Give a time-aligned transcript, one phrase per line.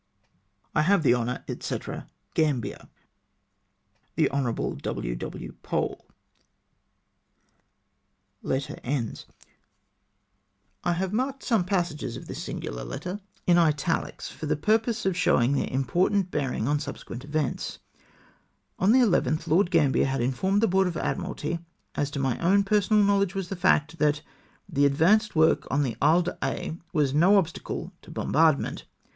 [0.75, 1.79] "I have the honom, &c."
[2.35, 2.87] GrAMBIER."
[4.15, 4.51] The Hon.
[4.77, 5.15] W.
[5.19, 5.51] W.
[5.61, 6.05] Pole."
[8.43, 8.57] I
[10.91, 13.67] have marked some passages of this singular letter 352 THE ISLE D AIX.
[13.67, 17.77] in italics, for the purpose of showing their important bearing on subsequent events.
[18.79, 21.63] On the 11th Lord Gambier had informed the Board of AdmiraUy—
[21.93, 24.23] as to my own personal knowledge was the fact— that"
[24.67, 28.85] the advanced work on the Isle d'Aix was no obstacle to bombardment.'''